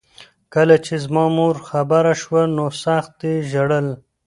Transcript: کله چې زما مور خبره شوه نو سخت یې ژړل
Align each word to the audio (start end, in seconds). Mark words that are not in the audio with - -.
کله 0.53 0.75
چې 0.85 0.93
زما 1.03 1.25
مور 1.37 1.55
خبره 1.69 2.13
شوه 2.21 2.41
نو 2.55 2.65
سخت 2.83 3.15
یې 3.27 3.35
ژړل 3.51 3.87